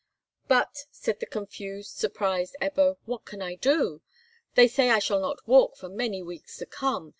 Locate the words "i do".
3.39-4.01